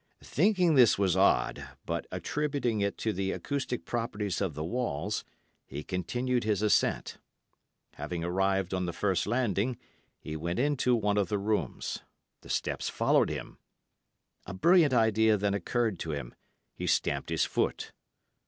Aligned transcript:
Thinking 0.23 0.73
this 0.73 0.97
was 0.97 1.15
odd, 1.15 1.69
but 1.85 2.07
attributing 2.11 2.81
it 2.81 2.97
to 2.97 3.13
the 3.13 3.31
acoustic 3.31 3.85
properties 3.85 4.41
of 4.41 4.55
the 4.55 4.63
walls, 4.63 5.23
he 5.67 5.83
continued 5.83 6.43
his 6.43 6.63
ascent. 6.63 7.19
Having 7.93 8.23
arrived 8.23 8.73
on 8.73 8.87
the 8.87 8.93
first 8.93 9.27
landing, 9.27 9.77
he 10.19 10.35
went 10.35 10.57
into 10.57 10.95
one 10.95 11.17
of 11.19 11.29
the 11.29 11.37
rooms. 11.37 11.99
The 12.41 12.49
steps 12.49 12.89
followed 12.89 13.29
him. 13.29 13.59
A 14.47 14.55
brilliant 14.55 14.95
idea 14.95 15.37
then 15.37 15.53
occurred 15.53 15.99
to 15.99 16.13
him—he 16.13 16.87
stamped 16.87 17.29
his 17.29 17.45
foot. 17.45 17.91